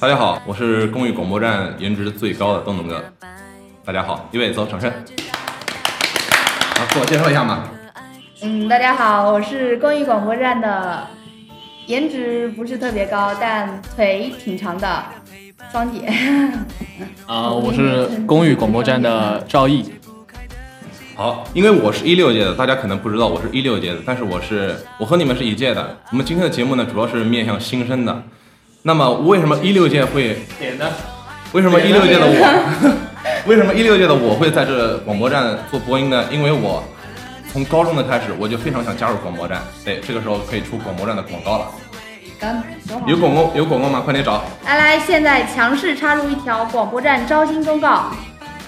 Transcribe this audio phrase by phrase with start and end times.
[0.00, 3.02] 大家好，我是公寓广播站颜值最高的东东哥。
[3.84, 4.88] 大家好，一位走，掌声。
[6.76, 7.68] 好，自我介绍一下嘛。
[8.42, 11.08] 嗯，大家好，我是公寓广播站的，
[11.86, 15.04] 颜值不是特别高，但腿挺长的
[15.72, 16.06] 双姐。
[17.26, 19.92] 啊，我是公寓广播站的赵毅。
[21.16, 25.96] 好，因为我是一六届的，大家可能不知道我是一六届的，但是我是我和你们是一届的。
[26.10, 28.22] 我们今天的节目呢，主要是面向新生的。
[28.82, 30.36] 那么为什么一六届会？
[30.58, 30.90] 点的。
[31.52, 32.90] 为什么一六届的我？
[33.46, 36.24] 为什么一六届的我会在这广播站做播音呢？
[36.32, 36.82] 因为我
[37.52, 39.62] 从高中的开始，我就非常想加入广播站。
[39.84, 41.70] 对，这个时候可以出广播站的广告了。
[43.06, 44.02] 有广告有广告吗？
[44.04, 44.42] 快点找。
[44.66, 48.10] 来来，现在强势插入一条广播站招新公告。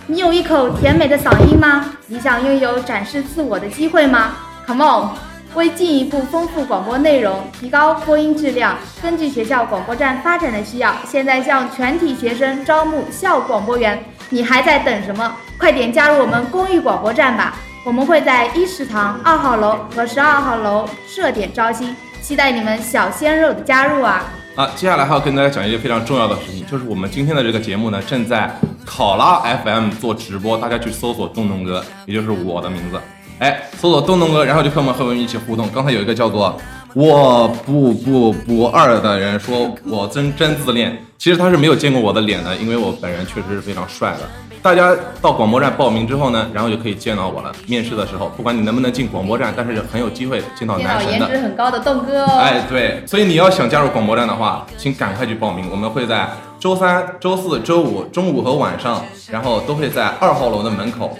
[0.08, 1.84] 你有一口甜美的嗓音吗？
[2.06, 5.08] 你想拥有展示自我的机会吗？Come on！
[5.56, 14.00] 为进一步丰富广播内容，提高播音质量，根据学校广播站发展的需要，现在向全体学生招募校广播员。
[14.28, 15.34] 你还在等什么？
[15.58, 17.56] 快点加入我们公寓广播站吧！
[17.84, 24.22] 我们会在一食堂二号楼和十二号楼设点招新，期待你们小鲜肉的加入啊！
[24.54, 28.48] 啊，接下来还要跟大家讲一件非常重要的事情，就是我们今天的这个节目呢，正在
[28.86, 32.98] 考拉 FM 做直播，大家去搜索东东哥，也就是我的名字，
[33.40, 35.68] 哎，搜索东东哥，然后就跟我们和我们一起互动。
[35.74, 36.56] 刚才有一个叫做
[36.94, 44.20] 我不不不二的人说，我真真自恋，其实他是没有见过我的脸的，因为我本人确实是非常帅的。
[44.62, 47.52] 大家到广播站报名之后呢，然后就可以见到我了。
[47.68, 51.28] 面试的时候，不管你能不能进广播站，但是很有机会见到男神的。
[51.28, 52.38] 颜值很高的栋哥哦。
[52.40, 55.68] 哎，对，所以你要想加入广播站的话，请赶快去报名。
[55.70, 61.16] 我们会在周三、周四周五中午和晚上，然后都会在二号楼的门口，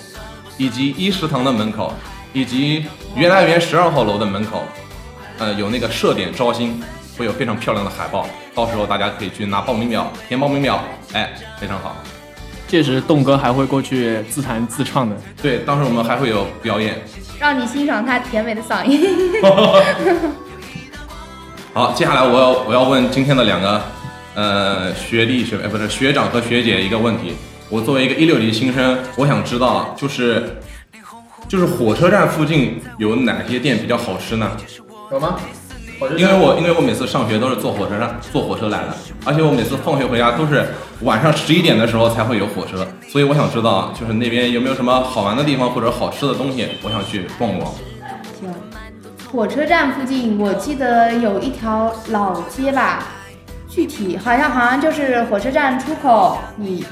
[0.58, 1.92] 以及一食堂的门口，
[2.32, 4.62] 以及原来园十二号楼的门口，
[5.38, 6.82] 呃，有那个设点招新，
[7.16, 10.80] 会有非常漂亮的海报，到时候大家可以去拿报名表，填报名表。
[11.12, 11.94] 哎，非常好。
[12.66, 15.16] 届时，栋哥还会过去自弹自唱的。
[15.40, 17.00] 对，当时我们还会有表演，
[17.38, 19.00] 让你欣赏他甜美的嗓音。
[21.72, 23.82] 好，接下来我要我要问今天的两个
[24.34, 27.34] 呃学弟学哎不是学长和学姐一个问题。
[27.68, 30.56] 我作为一个一六级新生，我想知道就是
[31.48, 34.56] 就是火车站附近有哪些店比较好吃呢？
[35.10, 35.36] 有吗？
[36.16, 40.66] 因为我因为我每次上学都是坐火车上坐火车来的，而且我每次放学回家都是
[41.02, 47.72] 晚上十一点的时候才会有火车，所以我想知道就是那边有没有什么好玩的地方或者好吃的东西，我想去逛逛。
[48.38, 48.52] 行，
[49.32, 53.02] 火车站附近我记得有一条老街吧，
[53.66, 56.84] 具体好像好像就是火车站出口，你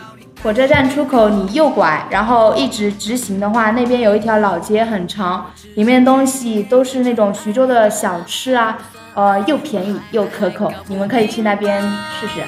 [0.42, 8.78] 火车站出口你右拐，然后一直直行的话，那边有一条老街很长，里面东西都是那种徐州的小吃啊。
[9.14, 11.80] 呃，又便宜又可口，你们可以去那边
[12.18, 12.44] 试试。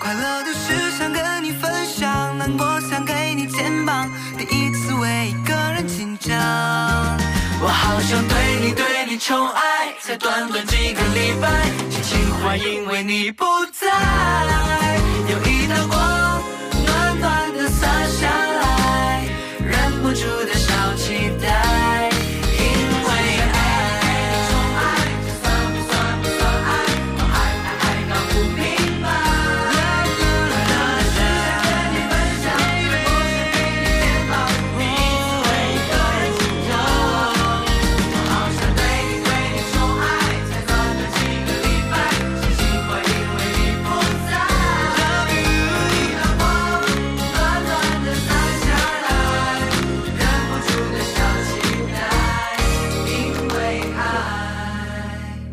[0.00, 6.36] 快乐的事想跟你分享，难过想给你肩膀，第一次为一个人紧张。
[7.64, 11.48] 我好想对你对你宠爱，才短短几个礼拜，
[11.88, 13.88] 心情坏因为你不在，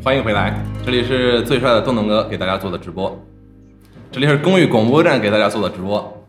[0.10, 0.52] 欢迎回来，
[0.84, 3.16] 这里是最帅的东东哥给大家做的直播，
[4.12, 6.26] 这里是公寓广播站给大家做的直播。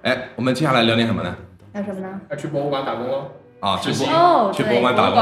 [0.00, 1.36] 哎，我们接下来聊点什么呢？
[1.74, 2.08] 聊什么呢？
[2.30, 3.30] 要去博物馆打工喽！
[3.60, 5.20] 啊，去博去博物馆打工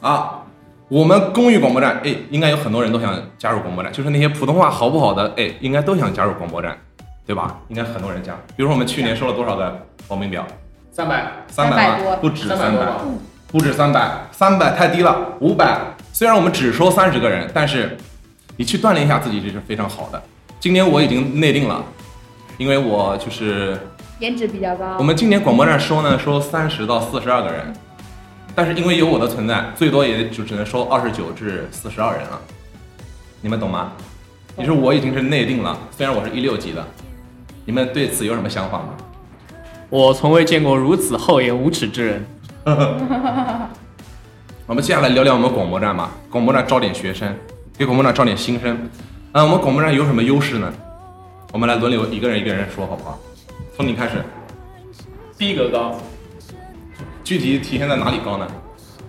[0.00, 0.42] 啊！
[0.86, 6.78] 我们公寓广播站，哎，应该有很多人都想加入广播站，就是那些普通话好不好的，哎，应该都想加入广播站，
[7.26, 7.58] 对吧？
[7.66, 8.32] 应该很多人加。
[8.56, 9.76] 比如说我们去年收了多少个
[10.06, 10.46] 报名表？
[10.92, 12.86] 三百，三百多，不止三百，
[13.48, 15.80] 不止三百，三百太低了，五百。
[16.12, 17.96] 虽然我们只收三十个人，但是
[18.56, 20.22] 你去锻炼一下自己，这是非常好的。
[20.58, 21.82] 今年我已经内定了，
[22.58, 23.78] 因为我就是
[24.18, 24.96] 颜值比较高。
[24.98, 27.72] 我们今年广播站收呢，收三十到四十二个人，
[28.54, 32.38] 但是因为有我的存在，最多也就只能收二十九至四十二人了。
[33.40, 33.92] 你们懂吗？
[34.56, 36.84] 你说我已经是内定了，虽然我是一六级的，
[37.64, 38.88] 你们对此有什么想法吗？
[39.88, 42.26] 我从未见过如此厚颜无耻之人。
[44.70, 46.12] 我们接下来聊聊我们广播站吧。
[46.30, 47.34] 广播站招点学生，
[47.76, 48.78] 给广播站招点新生。
[49.32, 50.72] 嗯，我们广播站有什么优势呢？
[51.52, 53.18] 我们来轮流一个人一个人说，好不好？
[53.76, 54.24] 从你开始，
[55.36, 55.96] 逼格高。
[57.24, 58.46] 具体体现在哪里高呢？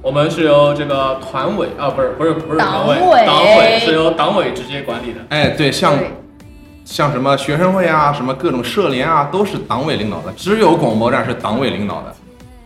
[0.02, 5.20] 我们是由这个团委啊，不是不是不是团委，党委党委是由党委直接管理的。
[5.30, 6.08] 哎，对，像对
[6.86, 12.16] 像什么学生会啊，什么各种社联啊，都是党委领导的，只有广播站是党委领导的。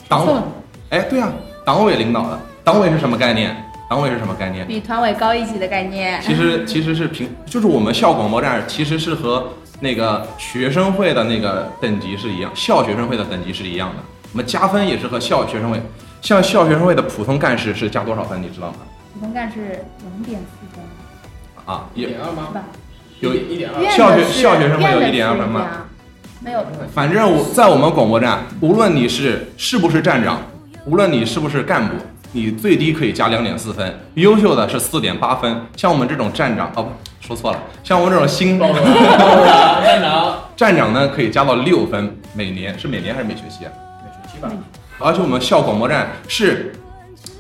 [0.08, 0.44] 党委错，
[0.92, 1.30] 哎，对啊，
[1.66, 2.40] 党委领导的。
[2.66, 3.56] 党委是什么概念？
[3.88, 4.66] 党委是什么概念？
[4.66, 6.20] 比团委高一级的概念。
[6.20, 9.48] 其实其实是平，就是我们校广播站其实是和
[9.80, 13.98] 那个学生会的那个等级是一样，校学生会的等级是一样的。
[14.34, 15.80] 我们加分也是和校学生会，
[16.24, 18.78] 像校学生会的普通干事是加多少分，你知道吗？
[19.14, 20.84] 普通干事零点四分，
[21.72, 22.48] 啊，也一点二吗？
[23.20, 23.84] 有一点二。
[23.92, 25.68] 校学校学生会有一点二分吗
[26.42, 26.44] 1.2？
[26.44, 30.42] 没有，反正我在我们广播站，无论你是是不是站长，
[30.86, 31.94] 无论你是不是干部，
[32.36, 35.66] 你最低可以加两点四分，优秀的是四点八分。
[35.78, 36.92] 像我们这种站长，哦不，
[37.26, 38.74] 说错了，像我们这种新站
[40.04, 40.36] 长。
[40.54, 43.72] 站长呢，可以加到六分，每年是每年还是每学期啊？
[44.04, 44.52] 每学期吧。
[45.00, 46.76] 而且我们校广播站是，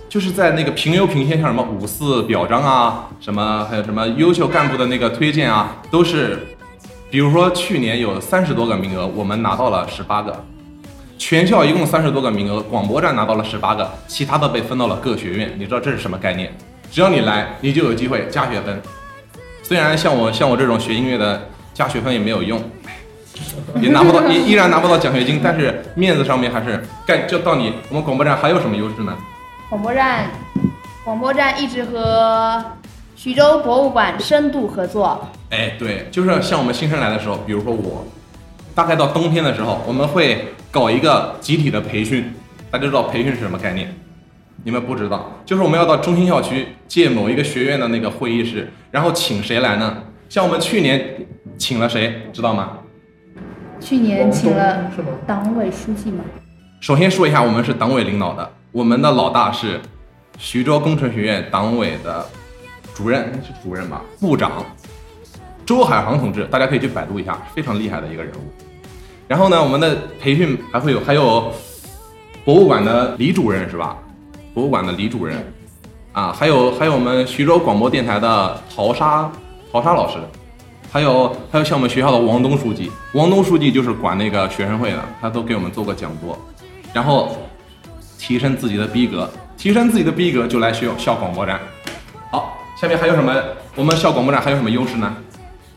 [0.07, 6.39] 就是在那个评优评先，像什么五四表彰啊，什么还有什么优秀干部的那个推荐啊，都是，
[7.12, 10.41] 比如说去年有三十多个名额，我们拿到了十八个，
[11.17, 15.51] 全校一共三十多个名额，广播站拿到了十八个，其他的被分到了各学院。
[15.57, 16.51] 你知道这是什么概念？
[16.91, 18.81] 只要你来，你就有机会加学分。
[19.63, 22.62] 虽然像我像我这种学音乐的，加学分也没有用，
[23.81, 27.27] 也拿不到， 也依然拿不到奖学金，但是面子上面还是干。
[27.27, 29.15] 就到你，我们广播站还有什么优势呢？
[29.69, 30.29] 广播站，
[31.03, 32.63] 广播站一直和
[33.15, 35.27] 徐州博物馆深度合作。
[35.50, 38.06] 哎，对，就是像我们新生来的时候，比如说我，
[38.75, 42.33] 大概到冬天的时候，我们会搞一个集体的培训。
[42.69, 43.95] 大家知道培训是什么概念？
[44.66, 50.04] 你们不知道，就是我们要到中心校区借某一个学院的那个会议室，然后请谁来呢？
[50.27, 51.25] 像我们去年
[51.57, 52.80] 请了谁，知道吗？
[53.80, 54.92] 去年请了？
[55.25, 56.25] 党委书记吗，
[56.81, 59.80] 首先说一下，我们是党委领导的，我们的老大是
[60.38, 62.25] 徐州工程学院党委的
[62.94, 64.01] 主任，是主任吧？
[64.19, 64.66] 部长
[65.66, 68.51] 周海航同志，大家可以去百度一下，非常厉害的一个人物。
[69.27, 71.51] 然后呢，我们的培训还会有还有
[72.44, 73.98] 博物馆的李主任是吧？
[74.54, 75.51] 博物馆的李主任
[76.13, 79.30] 啊，还有还有我们徐州广播电台的陶沙
[79.72, 80.18] 陶沙老师，
[80.92, 86.38] 还有还有像我们学校的王东书记，王东书记就是管那个学生会的，他都给我们做过讲座，
[86.94, 87.36] 然后
[88.18, 91.60] 提升自己的逼格，提升自己的逼格就来学校广播站。
[92.31, 93.33] 好，下面还有什么？
[93.75, 95.13] 我们校广播站还有什么优势呢？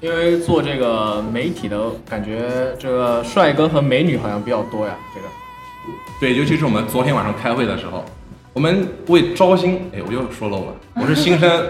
[0.00, 2.48] 因为做这个媒体的感觉，
[2.78, 4.96] 这个帅哥和美女好像比较多呀。
[5.14, 5.26] 这个
[6.20, 8.04] 对，尤其是我们昨天晚上开会的时候，
[8.52, 11.66] 我们为招新，哎，我又说漏了， 我是新生，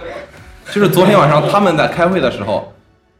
[0.70, 2.70] 就是昨天晚上他们在开会的时候，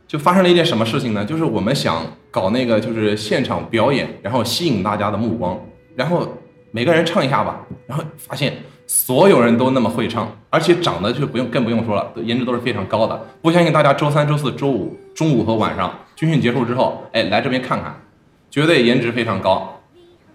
[0.07, 1.25] 就发生了一件什么事情呢？
[1.25, 5.59] 就是我们想搞那个就是现场表演，然后吸引大家的目光，
[5.97, 6.37] 然后
[6.71, 8.53] 每个人唱一下吧，然后发现
[8.91, 13.21] 所有人都那么会唱，而且长得就不用更不用说了，颜值都是非常高的。
[13.43, 17.95] 不相信大家周三、周四周五中午和晚上军训结束之后，哎，来这边看看，
[18.51, 19.79] 绝对颜值非常高。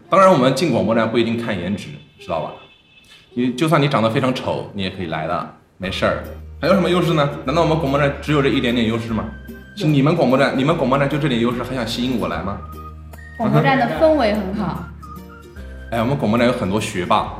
[0.08, 1.89] 当然，我们进广播站不一定看颜值，
[2.20, 2.51] 知道吧？
[3.34, 6.24] 你就算你长得非常丑，你也可以来的，没事儿。
[6.62, 7.27] 还有什么优势呢？
[7.46, 9.25] 难道我们广播站只有这一点点优势吗？
[9.75, 12.60] 是你们广播站，你们广播站就这点优势，还想吸引我来吗？
[13.36, 14.84] 广播站的氛围很好。
[15.89, 17.34] 哎，我们广播站有很多学霸，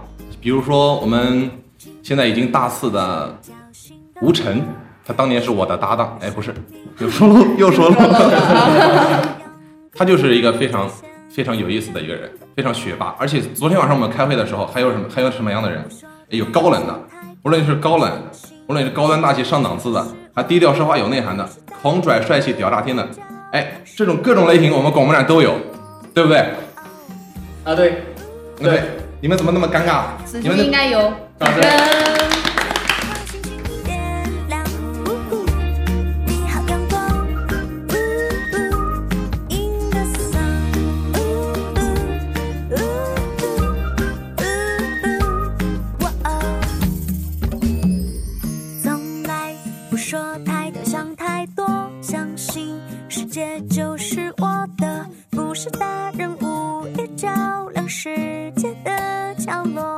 [0.44, 1.50] 比如说我们
[2.02, 3.34] 现在已经大四的
[4.20, 4.62] 吴晨，
[5.06, 6.20] 他当年是我的搭档。
[6.22, 6.54] 哎，不是，
[7.00, 9.38] 又说漏，又说漏了。
[9.96, 10.90] 他就是一个非常
[11.30, 13.16] 非常有意思的一个人，非常学霸。
[13.18, 15.82] 而且昨天晚上我们开会的时候，还有什么还有什么样的人？
[16.30, 17.00] 哎有高冷的，
[17.46, 18.12] 无论是高冷，
[18.68, 21.50] 无论是高端大气上档次的，还低调奢华有内涵的，
[21.82, 23.08] 狂拽帅气屌炸天的，
[23.54, 25.56] 哎，这种各种类型我们广播站都有，
[26.14, 26.40] 对不对？
[27.64, 28.04] 啊，对，
[28.60, 28.82] 对，
[29.24, 30.01] 你们怎么那么尴尬？
[30.42, 31.00] 你们应该有
[31.39, 32.33] 掌掌声
[59.54, 59.93] I'm move.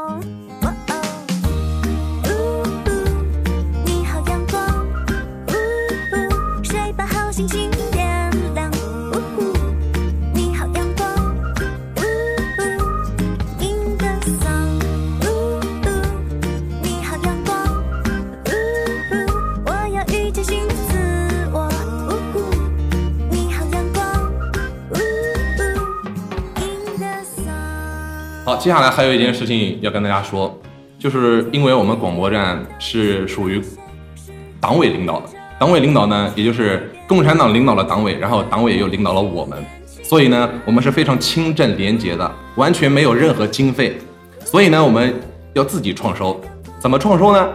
[28.57, 30.57] 接下来还有一件事情要跟大家说，
[30.97, 33.61] 就是因为我们广播站是属于
[34.59, 35.27] 党委领导的，
[35.59, 39.63] 党委领导呢，也就是共产党领导了党委，然后党委又领导了我们，
[40.03, 43.97] 所以呢，我们是非常清正廉洁的，完全没有任何经费，
[44.43, 45.13] 所以呢，我们
[45.53, 46.39] 要自己创收。
[46.79, 47.47] 怎么创收呢？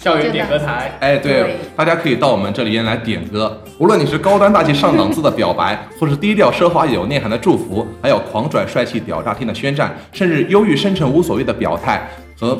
[0.00, 12.58] 校园点歌台，哎，对对，大家可以到我们这里边来点歌，无论你是高端大气上档次的表白， 或是低调奢华有内涵的祝福，还有狂拽帅气屌炸天的宣战，甚至忧郁深沉无所谓的表态和，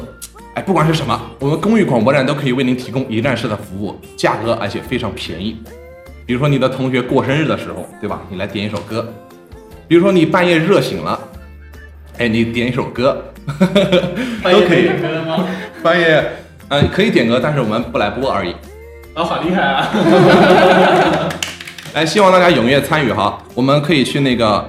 [0.52, 5.56] 哎，不管是什么，我们公寓广播站都可以为您提供一站式的服务，价格而且非常便宜。
[6.26, 8.20] 比如说你的同学过生日的时候，对吧？
[8.28, 9.02] 你来点一首歌；
[9.88, 11.18] 比如说你半夜热醒了，
[12.18, 13.25] 哎，你点一首歌，
[14.44, 14.82] 都可以。
[14.82, 15.47] 点歌吗？
[15.82, 16.23] 半夜，
[16.70, 18.54] 嗯、可以点歌，但是我们不来播而已。
[19.14, 19.88] 啊，好厉害啊！
[21.94, 23.42] 来，希望大家踊跃参与哈。
[23.54, 24.64] 我们可以去那个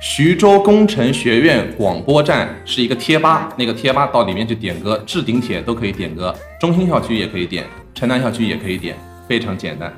[0.00, 8.96] 徐州工程学院广播站是一个贴吧，那个贴吧到里面去点歌，置顶帖都可以点歌，中心校区也可以点，城南校区也可以点，
[9.28, 9.92] 非常简单。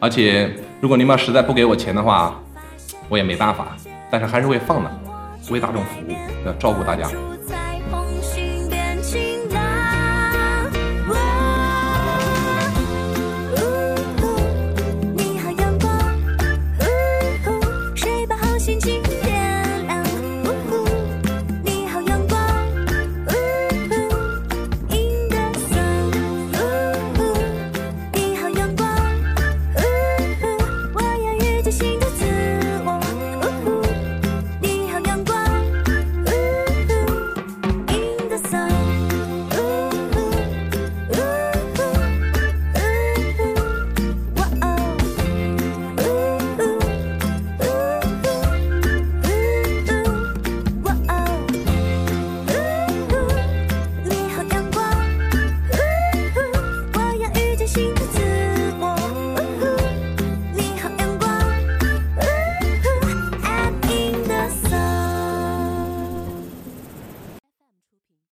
[0.00, 2.40] 而且如果你们实在不给我钱的话，
[3.10, 3.76] 我也没办法，
[4.10, 4.90] 但是还是会放的，
[5.50, 6.12] 为大众服务，
[6.46, 7.06] 要照顾大家。